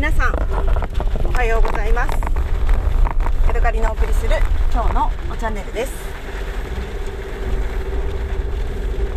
[0.00, 0.32] 皆さん
[1.28, 2.12] おはようございます。
[3.46, 4.30] ヤドカリのお送りする
[4.72, 5.92] 今日のチャンネルです。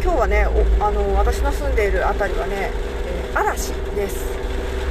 [0.04, 0.44] 今日はね
[0.82, 4.28] あの私の住んでいる辺りはね、え、嵐です。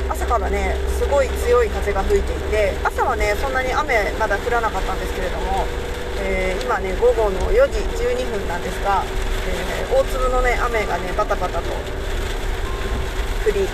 [0.08, 5.66] 朝からねすごい強い風が吹いていて朝はねそんなに雨まだ降らなかったんですけれども、
[6.24, 9.04] えー、今ね午後の4時12分なんですが、
[9.44, 11.68] えー、大粒のね雨がねバタバタと
[13.44, 13.68] 降り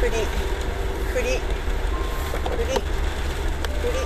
[0.00, 0.49] 降り
[1.10, 1.38] 振り振り
[2.64, 3.98] 振り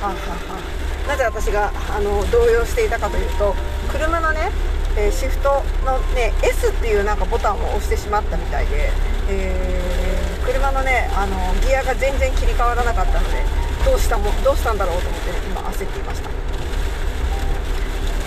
[0.00, 0.84] ははは。
[1.08, 3.54] なぜ私があの動揺していたかというと
[3.88, 4.50] 車のね、
[4.96, 8.90] えー、シフトのね S っていうなんかボタンを押してしまったみたいで、
[9.28, 13.44] えー、車のねあのギアが全然切り替わらなかったので
[13.84, 16.30] どうしたもどうしたんだろうと思って、ね、今焦っていました。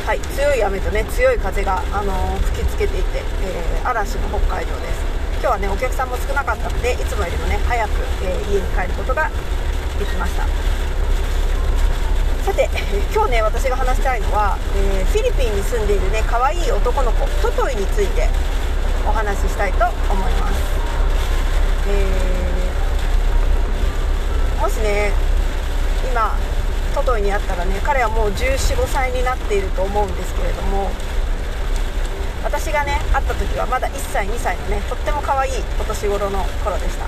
[0.08, 2.14] はい強い雨とね強い風が、あの
[2.54, 5.17] 吹きつけていて、えー、嵐の北海道です。
[5.40, 7.92] 今日はねお客さんも少なかったのでいつもよりもね早く、
[8.24, 9.30] えー、家に帰ることが
[10.00, 10.46] できました。
[12.48, 12.70] さて
[13.14, 18.30] 今日ね私が話したいのは、えー、フィリピンに住んでいるね可愛い男の子トトイについて
[19.06, 20.54] お話ししたいと思います、
[21.90, 25.12] えー、もしね
[26.10, 26.38] 今
[26.96, 30.90] トトイに会ったらね彼はもう1415歳になっていると思うんですけれども
[32.44, 37.06] 私がね会った時はまだ1歳2歳のねとっても可愛いお年頃の頃でした、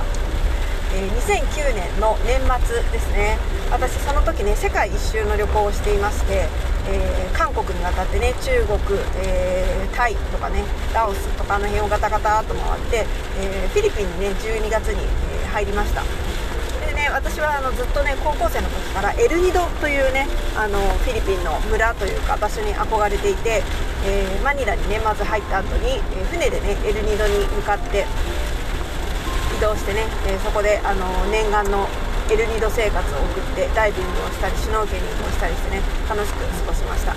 [0.95, 3.37] えー、2009年の年末ですね。
[3.71, 6.47] 私その時ね世界一周の旅行をしていまして、
[6.89, 10.63] えー、韓国に渡ってね中国、えー、タイとかね
[10.93, 13.05] ラオスとかあの辺をガタガタと回って、
[13.37, 15.05] えフィリピンにね12月に、
[15.43, 16.03] え入りました。
[17.07, 23.63] 私はあのずっとね高校生の時からエルニドというねあのフィリピンの村というか場所に憧れていて、
[24.05, 28.05] えー、マニラにねまず入った後に、えー、船でねエルニドに向かって
[29.57, 31.87] 移動してね、えー、そこであの念願の
[32.29, 37.13] エルニド生活を送ってダイビングをしたりシュノーケリングをしたりしてね楽しく過ごしました。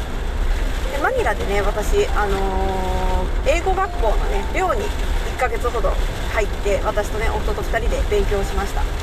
[0.92, 4.82] でマニラでね私、あの英語学校のね寮に
[5.36, 5.90] 1ヶ月ほど
[6.32, 9.01] 入って私とね夫と2人で勉強しました。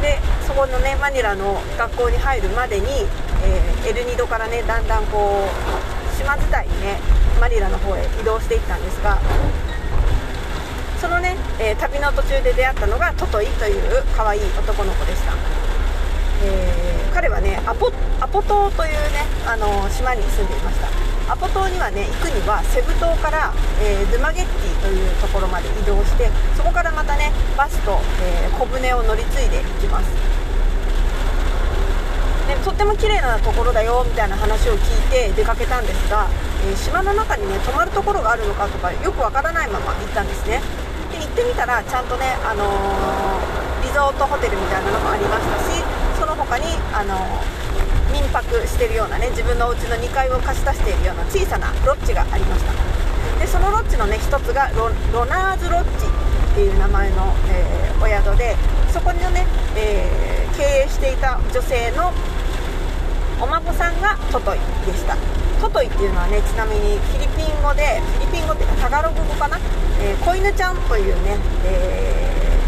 [0.00, 2.86] でそこのねマニラの学校に入るまでに、
[3.44, 6.98] えー、エルニドからねだんだんこう島伝いにね
[7.40, 9.18] マニラの方へ移動していったんですが
[11.00, 15.34] そのね、えー、旅の途中で出会ったのがトトイという可愛い男の子でした、
[16.44, 21.05] えー、彼はねアポアポ島というねあの島に住んでいました。
[21.28, 30.06] アポ島にはね行くにはセブ島から、えー、ドゥマゲッティというところまで移動してそこからまたねバスと、えー、小船を乗り継いで行きます。
[32.46, 36.28] でとっても綺麗なところだよみたいな話を聞いて出かけたんですが、
[36.64, 40.62] えー、島の中にね泊まるところがあるのかとかよくわからないまま行ったんですね。
[41.10, 42.62] で行ってみたらちゃんとね、あの
[43.82, 45.82] リゾートホテルみたいなのもありましたし
[46.20, 47.18] その他に、あの
[48.16, 52.72] 民泊してるようなね自分のお家の2階を貸し出しているような小さなロッジがありました。
[53.38, 54.88] でそのロッジのね一つがロ
[55.26, 58.56] ナーズロッジっていう名前の、えー、お宿で
[58.90, 59.44] そこのね、
[59.76, 62.12] えー、経営していた女性の
[63.38, 65.16] お孫さんがトトイでした。
[65.60, 69.58] トトイっていうのはねちなみにフィリピン語でフィリピン語っていうかタガログ語かな、
[70.00, 72.58] えー、子犬ちゃんというね、え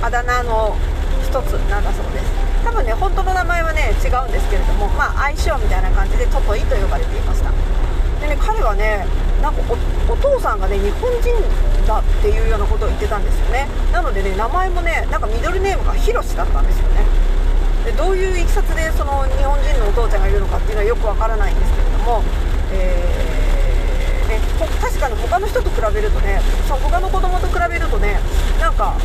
[0.00, 0.76] ー、あだ名の
[1.22, 2.45] 一つなんだそうです。
[2.66, 7.54] 多分ね本当の名前はね違うんですけれどもまあ相性みたいな感じでトトイと呼ばれていました。
[8.18, 9.06] でね彼はね
[9.40, 9.62] なんか
[10.10, 11.30] お父さんがね日本人
[11.86, 13.68] だっていうようなことを言ってたんですよね。
[13.92, 17.06] なのでね名前もねなんかミドルネームがヒロシだったんですよね。
[17.84, 22.22] でどういういきさつでその日本人のお父ちゃんがいるのかっていうのはよくわからないんですけれども、
[22.72, 23.45] えー
[24.26, 28.18] ね、確かに他の人と比べるとねその他の子供と比べるとね
[28.60, 28.96] なんか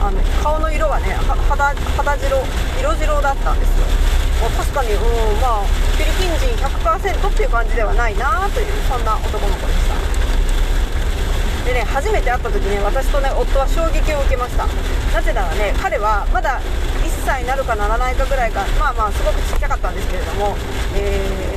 [0.00, 1.14] あの顔の色がね
[1.48, 2.42] 肌肌白
[2.80, 3.86] 色白だったんですよ。
[4.44, 9.94] 確かに、うん、まあフィリピン人100%っていう感じではないなというそんな男の子でした。
[11.64, 14.66] でね初めて会った時ね私とね夫は衝撃を受けました。
[15.14, 20.56] なぜならね彼はまだ1歳になるかならないかぐらいかまあまあすごくちっちゃかったんですけれども、
[20.94, 21.53] えー、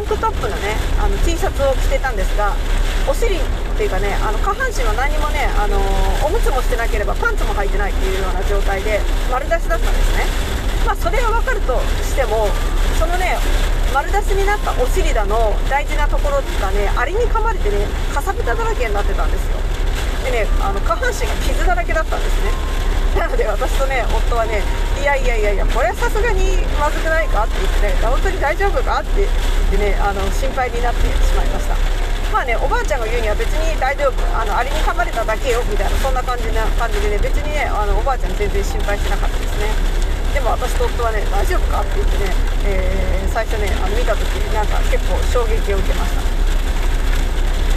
[0.00, 2.56] ンクトップのねあの T シャツを着てたんですが
[3.08, 3.40] お尻っ
[3.76, 5.76] ていうかねあの下半身は何もね、あの
[6.24, 9.00] おむつもしてなければパンツも履いてないっていうような状態で
[9.30, 10.24] 丸出しだったんですね。
[10.86, 12.48] まあそれは分かるとしても
[12.98, 13.36] そのね
[13.92, 19.56] 丸出しになったお尻だの大事なところがねアリに噛まれてねかさぶただらけになってたんですよ。
[20.24, 22.52] でねあの下半身が傷だらけだったんですね。
[23.16, 24.62] な ので私とね夫はね
[25.00, 29.28] いやいやいやいやこれはさすがにまずくないかって言ってね本当に大丈夫かって言っ
[29.70, 31.74] てねあの心配になってしまいました。
[32.30, 39.66] まあねおばあちゃんが言うには別に大丈夫あのアリに噛まれただけよみたいなそんな感じな感じでね別にねあのおばあちゃん全然心配してなかったですね。
[40.32, 42.30] でも私と夫はね大丈夫かって言ってね、
[42.66, 44.22] えー、最初ねあの見た時
[44.54, 46.22] なんか結構衝撃を受けました。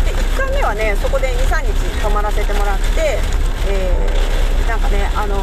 [0.05, 3.17] で1回目はねそこで23日泊まらせてもらって、
[5.23, 5.39] あの、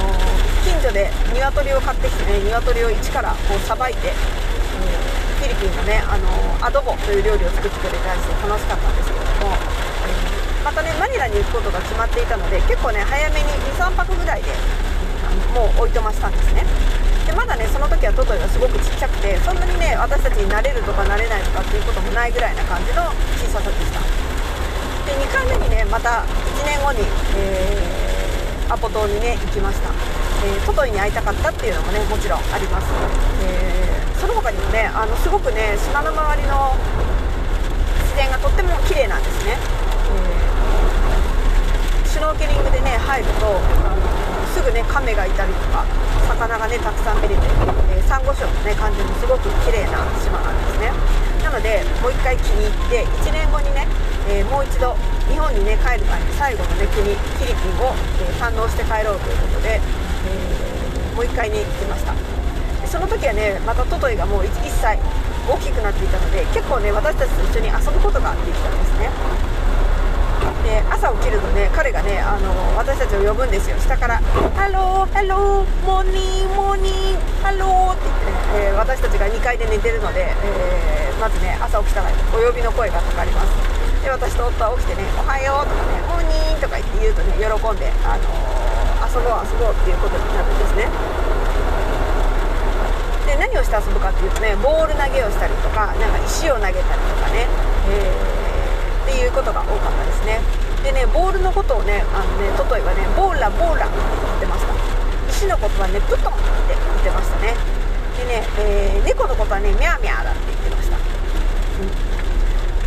[0.61, 6.29] 近所で鶏を買ってきてね鶏を一からこうさばいて、えーフィリピンのね、あの
[6.61, 9.57] アドボという料理を作ってくれたりして楽しかったんですけれども、
[10.05, 14.53] えー、またねマニラに行くことが決まっていたので結構ね早めに23泊ぐらいで
[15.57, 16.69] もう置いとましたんですね。
[17.25, 23.09] でまだねその時はトトイはすごくちっちゃくてそんなにね私たちになれるとかなれないとかっていうこともないぐらいな感じの
[23.41, 24.05] 小ささでした。
[25.09, 26.29] で2回目にねまた
[26.61, 27.01] 1年後に、
[27.33, 28.10] えー、
[28.71, 29.91] アポ島にね行きました、
[30.47, 32.87] えー、トトイに会いたかったっていうのもねもちろんあります、
[33.45, 33.81] えー
[34.21, 36.77] その他にもねあのすごくね島の周りの
[38.05, 44.05] 自然がとっても綺麗なんですね、えー、シュノーケリングでね入るとあの
[44.53, 45.89] すぐね亀がいたりとか
[46.29, 47.41] 魚がねたくさん見れて、
[47.97, 50.93] えー、サンゴ礁のね感じもすごく綺麗な島なんですね。
[51.41, 53.89] なのでもう一回気に入って1年後にね、
[54.29, 62.13] えー、もう一度日本にね帰る前に最後のね国フィリピンを、え堪能して帰ろうということで、えもう一回に行きました。
[62.87, 64.99] その時はねまたトトイがもう 1, 1歳
[65.47, 69.11] 大きくなっていたので結構ね私たちと一緒に遊ぶことができたんですね。
[70.67, 73.79] で朝起きるとね彼がねあの私たちを呼ぶんですよ。
[73.79, 74.19] 下から
[74.59, 78.33] 「ハローハローモーニングモーニングハロー」って言って、ね、
[78.67, 83.70] えー、私たちが2階で寝てるので、えー、まずね朝起きたらお呼びの声がかかります。
[84.03, 88.25] で私と夫は起きてね「おはよう」とかね「モーニン」とか言って言うとね喜んで、あの
[89.05, 90.89] 遊ぼう遊ぼうっていうことになるんですね。
[93.29, 96.85] で何をして遊ぶかっていうとねボール投げをしたりとかなんか石を投げたりと
[97.23, 97.47] かね、
[97.93, 100.41] えー、っていうことが多かったですね。
[100.83, 104.73] でねボールのことをねあのねトトイはねボーラボーラって言ってました。
[105.29, 107.55] 石のことはねプトンって言ってましたね。
[108.19, 110.97] でね、えー、猫のことはねミャーミャーだって言ってました、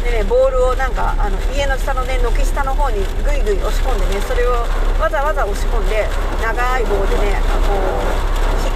[0.03, 4.51] でね、ボールをなんかあの家の下のね軒下の方にぐいぐい押し込んでねそれを
[4.99, 6.07] わざわざ押し込んで
[6.41, 8.33] 長い棒でねこう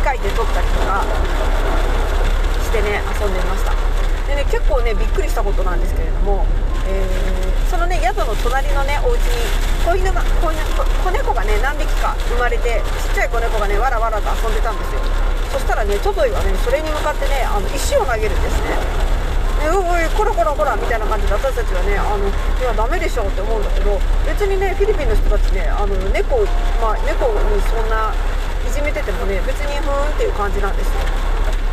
[0.08, 1.04] かいて撮ったりとか
[2.64, 3.76] してね遊んでいました。
[4.24, 6.46] でね結構ねびっくりしたことなんですけれども、
[6.88, 9.44] えー、そのね宿の隣のねお家に
[9.84, 10.64] 子犬が子犬
[11.04, 15.02] 子猫がね何匹か生まれてちっちゃい子猫がねわらわらと遊んでたんですよ。
[15.52, 19.07] そしたらねトトイはねそれに向かってねあの石を投げるんですね。
[19.70, 22.32] おいコロコロコロみたいな感じで私たちはねあのい
[22.64, 26.46] やダメでしょって思うんだけど別にねフィリピンの人たちねあの猫,、
[26.80, 28.14] まあ、猫にそんな
[28.64, 31.02] いじめててもね別にふーんっていう感じなんですよ。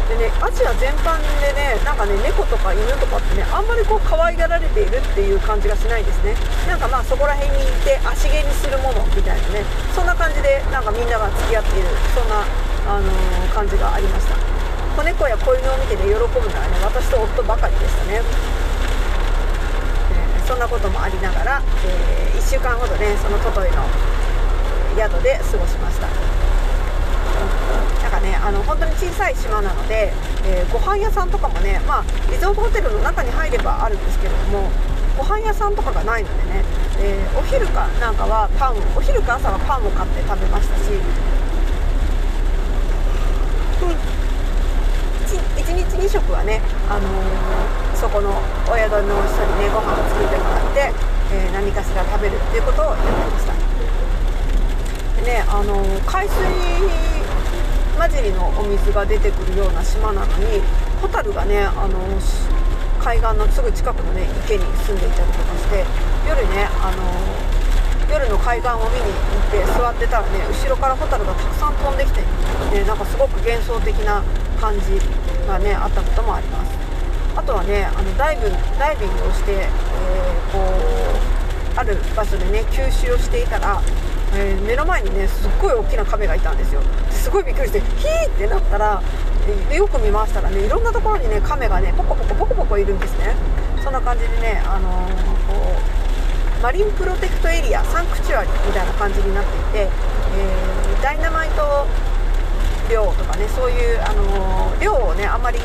[0.04, 6.36] でねアジア全般でねなんかね猫とか犬とかってねあんまりこう可愛がられているっていう感じがしないですね。
[6.68, 9.64] なんかまあそこら辺にいて足毛にするものみたいなね
[9.94, 12.44] そんな感じでなんかみんなが付き合っているそんな、
[12.86, 14.36] あのー、感じがありました。
[14.94, 18.22] 子猫や子犬を見てね喜ぶのはね私と夫ばかりでしたね。
[20.14, 23.82] えそんなこともありながら、えー、1週間ほどねそのトトイの
[24.96, 26.06] 宿で過ごしました。
[28.02, 30.12] なんかねあの本当に小さい島なので、
[30.46, 34.70] えー、ご飯屋さんとかもね、まあ、リゾートホテルの中に入ればあるんですけれども
[35.18, 36.64] ご飯屋さんとかがないのでね、
[37.00, 40.90] えー、お昼かなんかはパンお昼か朝はパンを買って食べましたし、
[45.94, 48.30] 2食はね、あのー、そこの
[48.66, 50.92] お宿の人にねご飯を作ってもらって、
[51.32, 53.54] えー、何かしら食べるっていうことをやってました。
[55.20, 56.34] でね、あの海水
[57.96, 60.60] 混じりのお水が出てくるような島なのに
[61.00, 61.98] ホタルがねあの
[62.98, 65.84] 海岸のすぐ近くのね池に住んでいたりとかして
[66.28, 67.04] 夜ねあの
[68.10, 72.20] 夜の海岸を見に行って座ってたらね後ろからホタルがたくさん飛んできて、
[72.74, 74.22] ね、なんかすごく幻想的な
[74.60, 75.00] 感じ
[75.44, 76.72] がねあったこともあります。
[77.36, 80.58] あとはねあのダイブダイビングをして、えー、こ
[81.76, 83.82] うある場所でね吸収をしていたら
[84.36, 86.80] えー、目の前にねすっごい大きな亀がいたんですよ。
[87.10, 89.00] すごいびっくりしてヒーってなったら
[89.70, 93.34] でよく見回したらねいろんなところにね亀がねポコポコポコポコいるんですね。
[93.84, 94.88] そんな感じでね、あの、
[95.46, 95.76] こ
[96.58, 99.90] うマリンプロテクトエリアサンクチュアリみたいな感じになっていて、
[100.38, 101.86] え、ダイナマイト
[102.90, 105.62] 漁とかねそういう、あの漁をねあまりし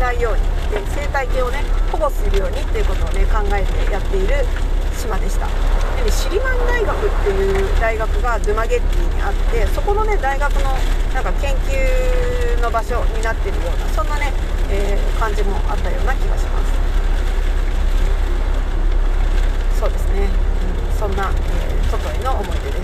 [0.00, 4.44] ないようにで生態系をね保護するようにっていうことをね考えてやっている
[4.96, 5.46] 島でした。
[5.46, 10.76] で、ね、シリマン大学っていう大学がドゥマゲッティにあってそこのね大学の
[11.12, 14.32] なんか研究の場所になってるようなそんなね、
[14.70, 16.72] えー、感じもあったような気がします。
[19.80, 20.28] そうですね、
[20.90, 22.83] うん、そんな、えー、外への思い出で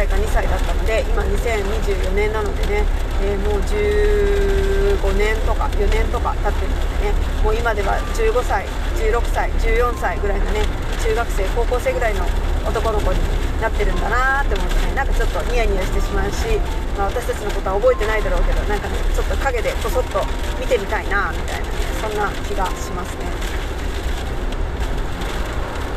[0.00, 2.84] 歳か2歳だったので今2024年なのでね、
[3.20, 7.12] えー、もう15年とか4年とか経ってるのでね
[7.44, 8.64] もう今では15歳
[8.96, 10.64] 16歳14歳ぐらいのね
[11.04, 12.24] 中学生高校生ぐらいの
[12.64, 13.18] 男の子に
[13.60, 16.56] なってるんだなって思ってねなんかちょっとニヤニヤしてしまうし、
[16.96, 20.24] まあ、私たちのことは覚えてないだろうけどなんかねちょっと陰でこそっと
[20.56, 23.28] 見てみたいなみたいなねそんな気がしますね。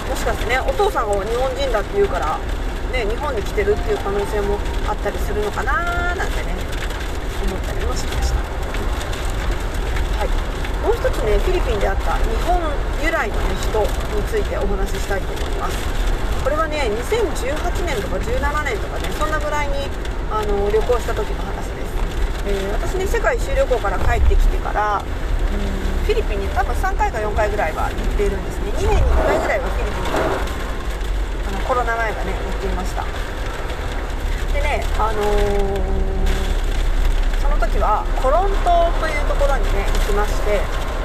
[0.09, 2.37] もしかしてねお父さんが日本人だって言うから
[2.93, 6.53] ね、日本に来てるっていう可能性もあったりするのかななんてね
[7.41, 8.37] 思ったりもしました、
[10.21, 10.29] はい、
[10.85, 12.61] もう一つねフィリピンであった日本
[13.01, 15.77] 由来の、ね、人についてお話ししたいと思います。
[16.43, 19.89] これはね2018年とか17年とかねそんなぐらいに
[20.29, 21.95] あの旅行した時の話です、
[22.45, 25.01] えー、私ね世界一周旅行から帰ってきてから
[26.03, 28.71] フィリピンに多分3回か4回ぐらいは行っているんですね。
[28.75, 30.52] 2年に1回ぐらいはフィリピンに
[31.67, 33.03] コロナ前がね行っていました。
[34.53, 35.25] でねあのー、
[37.41, 40.61] その時はコロン島というところにね行きまして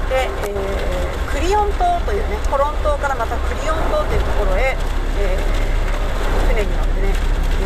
[0.09, 4.77] で、えー、クリオン島というねコロン島からまたクリオン島というところへ、
[5.17, 7.13] えー、船に乗ってね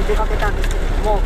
[0.07, 1.19] 出かけたんですけれども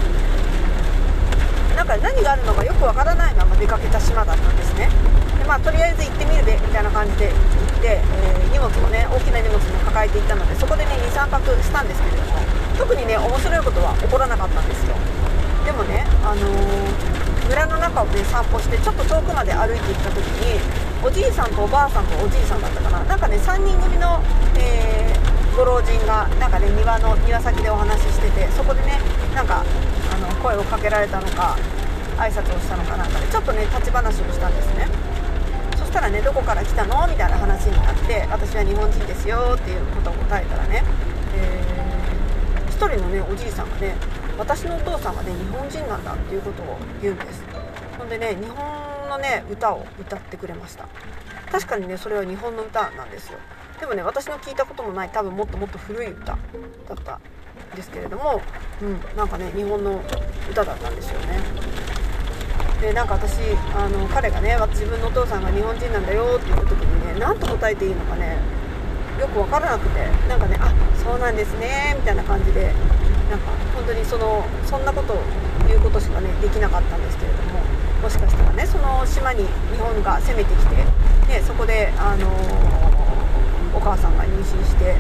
[1.76, 4.90] なんか何があるのかよくわからないまま出かけた島だったんですね。
[5.38, 7.34] でまあとりあえず行ってみるべみたいな感じで行
[7.78, 12.42] って、えー、荷物もね大きな荷物も抱えていたのでそこでね23泊したんですけれども
[12.78, 14.96] 特にね面白いことは起こらなかったんですよ。
[15.66, 20.58] でもねあのー、村の中をね散歩してちょっと遠くまで歩いていった時に
[21.04, 24.24] おじいさんとおばあさんとおじいさんだったかななんかね3人組の、
[24.58, 28.98] えー、ご老人がなんかね庭の庭先でお話ししててそこでね
[29.36, 31.58] なんかあの声をかけられたのか
[32.18, 34.88] 挨拶をしたのかなんかでちょっとね立ち話をしたんですね。
[35.98, 37.08] したらねどこから来たの？
[37.08, 40.84] みたいな話になって私は日本人ですよっていうことを答えたらね、
[41.34, 43.96] えー、1人のねおじいさんがね
[44.38, 47.44] 私のお父さんがね日本人なんだっていうことを言うんです。
[47.98, 50.88] ほんでね日本のね歌を歌ってくれました。
[51.52, 53.40] 確かにねそれは日本の歌なんですよ。
[53.80, 56.38] でもね私の聞いたこともない多分もっともっと古い歌だっ
[57.04, 57.22] たん
[57.76, 58.40] ですけれども、
[58.84, 60.00] うん、なんかね日本の
[60.52, 61.87] 歌だったんですよね。
[62.82, 63.40] でなんか私
[63.76, 68.38] あの彼がね自分のお父さんが日本人なんだよって言った時にね何と答えていいのかね
[69.20, 72.72] よく分からなくてなんかねあそうなんですねみたいな感じで
[73.30, 75.18] なんか本当にそのそんなことを
[75.68, 80.76] 言うことしかねできなかったんですけれどももしかしたらねその島に日本が攻めてきて、
[81.28, 82.28] ね、そこで、あの、
[83.76, 84.96] お母さんが妊娠して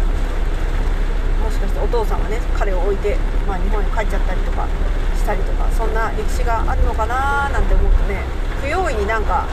[1.47, 3.15] もしかしてお父さんがね彼を置いて、
[3.47, 4.67] まあ、日本に帰っちゃったりとか
[5.15, 8.19] したりとかそんな歴史があるのかななんて思うとね
[8.59, 9.47] 不用意になんか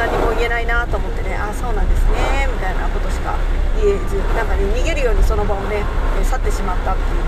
[0.00, 3.36] 何も言えないなと思ってねあそうなんですねみたいなことしか
[3.76, 5.84] 言えずなんかね逃げるようにその場をね
[6.24, 7.20] 去ってしまったっていう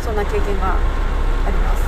[0.00, 0.80] そんな経験が
[1.44, 1.84] あります。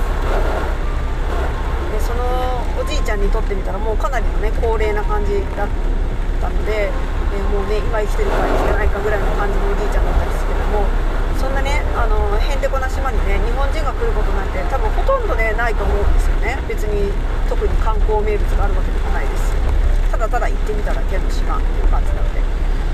[1.97, 5.69] でそのおじいちゃんにとってみたらもうかなりのね高齢な感じだっ
[6.39, 6.91] たので
[7.31, 10.85] えー、もうね今生きてるか生きてないかぐらいの感じのおじいちゃんだったんですけども
[11.39, 16.59] そんなねあのへんてこな島にね日本人が来ることなんて多分ほとんどねないと思うんですよね。
[16.67, 17.11] 別に
[17.49, 19.51] 特に観光名物があるわけでもないです
[20.11, 22.41] ただただ行ってみただけの島っていう感じなので。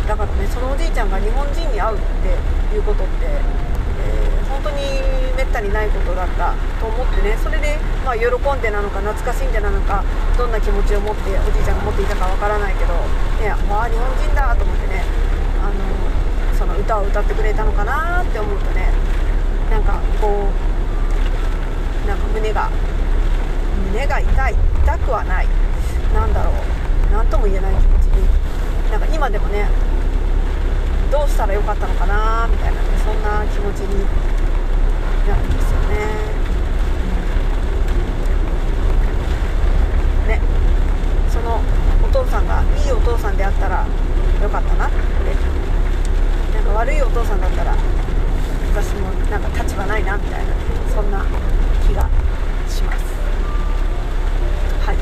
[0.08, 2.32] だからねそのおじいちゃんが日本人に会うって
[2.74, 4.97] いうことって、えー、本当に
[5.48, 10.04] ったにないことだったと思ってねそれで、まあ、喜んでなのか懐かしんでなのか
[10.38, 12.94] どんな気持ちを持っておじいちゃんが持っていたかわからないけど、
[13.40, 15.04] ね、わあ日本人だと思ってね
[15.64, 18.92] あのその歌を歌ってくれたのかなって思うとね
[19.72, 22.70] なんかこうなんか胸が
[23.92, 25.48] 胸が痛い痛くはない
[26.14, 26.54] なんだろう
[27.12, 29.68] 何とも言えない気持ちになんか今でもね
[31.12, 34.06] どうしたらよかったのかなみたいなねそんな気持ちに
[35.28, 35.96] なるんですよね。
[40.28, 40.42] ね
[41.30, 41.60] その
[42.02, 43.86] お父さんがいいお父さんであったら
[44.42, 44.96] よかったなって
[46.56, 47.76] なんか悪いお父さんだったら
[48.74, 50.54] 私もなんか立場ないなみたいな
[50.96, 51.26] そんな
[51.88, 52.10] 気が
[52.70, 53.04] します。
[54.86, 54.96] はい、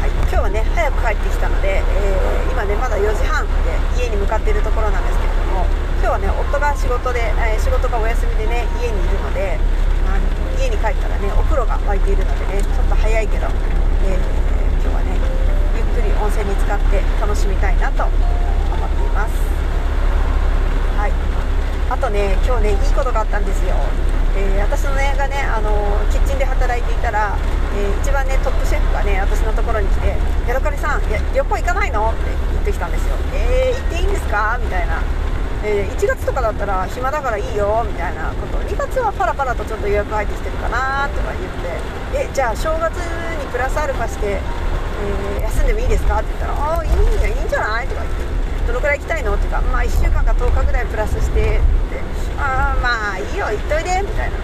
[0.00, 3.52] はい、今日はね早く帰ってきたので、えー、今ねまだ4時半で
[4.00, 5.31] 家に向かっているところなんですけど
[6.02, 9.54] 今日はね夫が仕事で、え、仕事がお休みでね家にいるので
[10.10, 10.26] あの
[10.58, 15.14] 家に帰ったらねお風呂が沸いているのでねちょっと早いけど、えー、今日はね
[15.78, 19.38] ゆっくり温泉に浸かって楽しみたいなと思っています。
[20.98, 21.12] はい。
[21.86, 23.78] あとね今日ねいいことがあったんですよ。
[24.34, 27.38] えー、私のねがね、あのー、キッチンで働いていたら、
[27.78, 30.18] えー、一番ねトップシェフがね私のところに来て
[30.50, 34.98] 「ヤドカリさん旅行行かないの?」って言ってきたんですよ「えー、行っていいんですか?」みたいな。
[35.64, 38.58] えー、1月とかだったら暇だからいいよみたいなこと。
[38.66, 41.38] 2月はパラパラとちょっと予約入ってきてるかなとか言
[42.18, 42.26] って。
[42.26, 46.18] えじゃあ正月にプラスアルファして、えー、休んでもいいですか？
[46.20, 46.90] って言ったらああいい
[47.22, 47.86] やいいんじゃない？
[47.86, 48.32] とか言って。
[48.66, 49.34] どのくらい行きたいの？
[49.34, 51.62] っていうかまあ1週間か10日ぐらいプラスしてって
[52.38, 54.36] ああまあいいよ行っといでみたいな。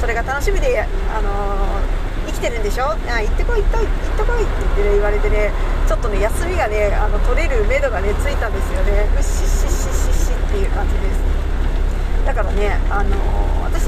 [0.00, 2.84] それが楽しみであのー生きてるんでしょ？
[2.90, 5.52] あ行ってこい行ってこい行ってこいって言って、ね、言われてね
[5.88, 9.08] ちょっとね休みがねあの取れる目処がねついたんですよね。
[9.16, 10.05] うっしっしっしっし。
[10.46, 11.20] っていう感じです。
[12.24, 13.16] だからねあの
[13.62, 13.86] 私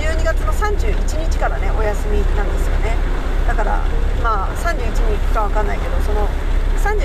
[0.00, 2.96] 12月の31日からねお休みなんですよね。
[3.46, 3.82] だから
[4.22, 6.28] まあ31に行くか分かんないけどその
[6.78, 7.04] 31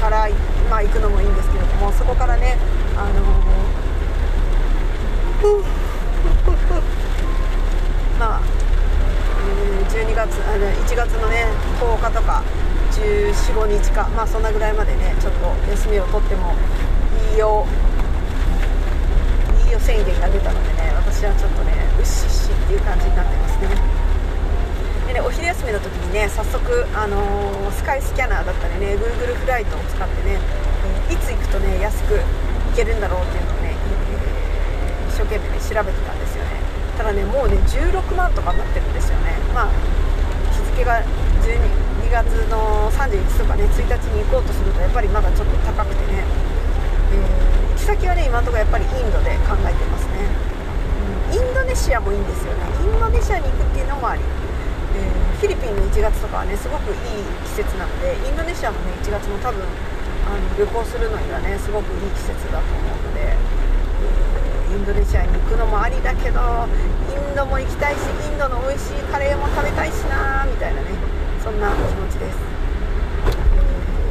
[0.00, 0.28] から
[0.70, 2.56] まあ行くのもいいんですけれどもそこからね
[2.96, 3.20] あの
[8.18, 8.40] まあ、
[9.90, 11.44] 12月あ1月のね
[11.78, 12.42] 10日とか
[12.96, 14.08] 1415日か。
[14.16, 16.54] まあそんなぐらいまでねちょっと休みを取っても
[17.32, 17.66] いいよ。
[19.64, 23.68] いいよ宣言が出たのでね私はちょっとねうっしっしっていう感じになってますね。
[25.08, 30.38] でねお昼休みの時にね早速、あのー、スカイスキャナーだったりね Google フライトを使ってね、
[31.10, 32.22] え、いつ行くとね安く行
[32.74, 36.50] けるんだろうっていうのをね、え、一生懸命ね調べてたんですよね。
[36.96, 39.36] ただねもうね16万とかになってるんですよね。
[39.54, 39.70] まあ
[40.54, 41.02] 日付が
[41.42, 46.22] 12 2月の31とかね1日に行こうとするとやっぱりまだちょっと高くてね、
[47.10, 50.22] えー、行き先はね今のところやっぱりインドで考えてますね、
[51.34, 52.62] うん、インドネシアもいいんですよね。
[52.78, 57.26] インドネシアに行くっていうのもあり、えー、フィリピンの1月とかはねすごくいい
[57.58, 59.66] 季節なのでインドネシアもね1月も多分
[60.30, 63.34] あの旅行するのにはねすごくいい季節だと思うので。
[63.34, 63.66] えー
[64.66, 66.40] インドネシアに行くのもありだけど
[67.08, 67.98] インドも行きたいし
[68.28, 71.05] インドの美味しいカレーも食べたいしなみたいなね。
[71.46, 72.38] そんな気持ちです、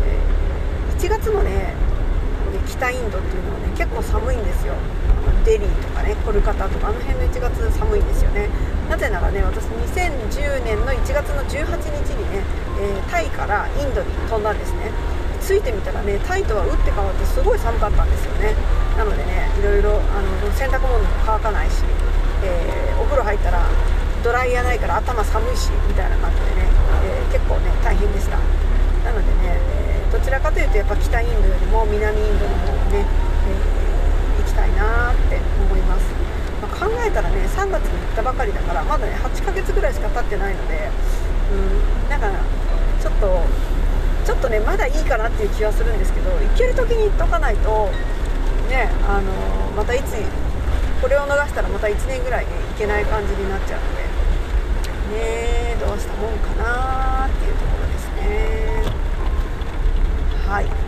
[0.08, 1.75] えー、1月のね
[2.65, 4.74] 北インドっていうのはね結構寒いんですよ。
[5.43, 8.48] デリーとかねコルカタとかあの辺の1月寒いんですよね。
[8.89, 12.41] なぜならね私2010年の1月の18日にね、
[12.80, 14.91] えー、タイからインドに飛んだんですね。
[15.45, 18.56] 着いてみたらねタイとは打って変わってすごい寒かったんですよね。
[18.95, 21.84] なのでねいろいろあの洗濯物も乾かないし、
[22.43, 23.60] えー、お風呂入ったら
[24.25, 26.65] ドライヤーないから頭寒いしみたいな感じでね、
[27.05, 28.41] えー、結構ね大変でした。
[29.05, 35.38] なのでね、えー、どちらかというとやっぱ北インドよりも南インドの方にね、え行きたいなって
[35.69, 36.09] 思います、
[36.57, 40.89] まあ、考えたらね3月に行ったばかりだからまだね8ヶ月ぐらいしか経ってないので
[41.53, 42.31] うんなんか
[42.99, 43.45] ちょっと
[44.25, 47.91] ちょっとねまだいいかなっていう気はするんですけど行ける時に行っとかないと
[48.73, 49.31] ねあの
[49.77, 50.17] またいつ
[50.99, 54.05] これを逃したらまた1年ぐらいねいけない感じになっちゃうので
[55.12, 58.84] ねどうしたもんかなっていうところですね。
[60.48, 60.86] はい。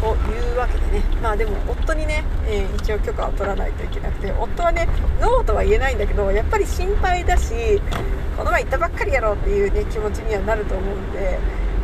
[0.00, 4.88] というわけでねまあでも夫にね、えー、一応許可を取らないといけなくて夫はね
[5.20, 7.80] ノーとは言えないんだけどやっぱり心配だし
[8.36, 11.38] この前行ったばっかりやろうっていうね気持ちにはなると思うんで、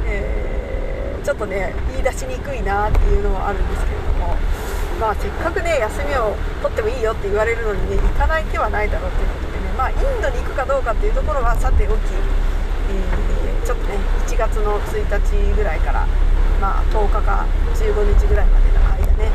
[0.07, 4.37] えー、ちょっとね言い出しにくいなっていうのはあるんですけれども
[5.01, 9.52] まあ、せっかくね休みを取ってもいいよって言われるのにね行かない手はないだろうということ、
[9.83, 12.15] まあ、インドに行くかどうかっていうところはさておき、
[12.87, 13.99] えー、ちょっとね
[14.31, 16.07] 1月の1日ぐらいから、
[16.61, 19.33] まあ、10日か15日ぐらいまでの間ね、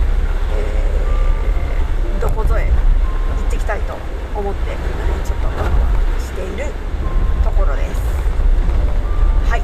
[0.55, 3.93] えー、どこぞへ行ってきたいと
[4.39, 5.67] 思って今ねちょっとワクワ
[6.15, 6.71] クしている
[7.43, 7.99] ところです。
[9.51, 9.61] はい。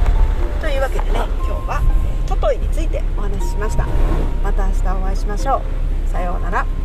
[0.60, 1.12] というわけでね
[1.48, 1.82] 今日は
[2.28, 3.88] トトイについてお話ししました。
[4.44, 6.10] また明日お会いしましょう。
[6.12, 6.83] さようなら。